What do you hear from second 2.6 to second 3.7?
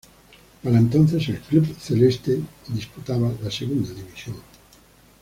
disputaba la